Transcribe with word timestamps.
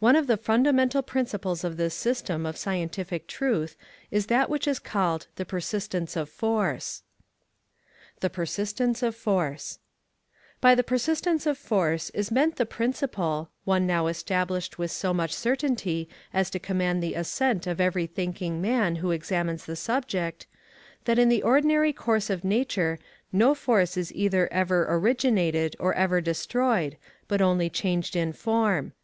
One 0.00 0.16
of 0.16 0.26
the 0.26 0.36
fundamental 0.36 1.00
principles 1.00 1.62
of 1.62 1.76
this 1.76 1.94
system 1.94 2.44
of 2.44 2.56
scientific 2.56 3.28
truth 3.28 3.76
is 4.10 4.26
that 4.26 4.50
which 4.50 4.66
is 4.66 4.80
called 4.80 5.28
the 5.36 5.44
persistence 5.44 6.16
of 6.16 6.28
force. 6.28 7.04
The 8.18 8.30
Persistence 8.30 9.00
of 9.00 9.14
Force. 9.14 9.78
By 10.60 10.74
the 10.74 10.82
persistence 10.82 11.46
of 11.46 11.56
force 11.56 12.10
is 12.10 12.32
meant 12.32 12.56
the 12.56 12.66
principle 12.66 13.50
one 13.62 13.86
now 13.86 14.08
established 14.08 14.76
with 14.76 14.90
so 14.90 15.14
much 15.14 15.32
certainty 15.32 16.08
as 16.34 16.50
to 16.50 16.58
command 16.58 17.00
the 17.00 17.14
assent 17.14 17.68
of 17.68 17.80
every 17.80 18.08
thinking 18.08 18.60
man 18.60 18.96
who 18.96 19.12
examines 19.12 19.66
the 19.66 19.76
subject 19.76 20.48
that 21.04 21.16
in 21.16 21.28
the 21.28 21.44
ordinary 21.44 21.92
course 21.92 22.28
of 22.28 22.42
nature 22.42 22.98
no 23.32 23.54
force 23.54 23.96
is 23.96 24.12
either 24.14 24.52
ever 24.52 24.84
originated 24.88 25.76
or 25.78 25.94
ever 25.94 26.20
destroyed, 26.20 26.96
but 27.28 27.40
only 27.40 27.70
changed 27.70 28.16
in 28.16 28.32
form. 28.32 28.94